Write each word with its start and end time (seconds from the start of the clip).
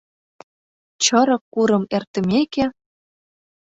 ЧЫРЫК 1.03 1.43
КУРЫМ 1.53 1.83
ЭРТЫМЕКЕ 1.97 2.65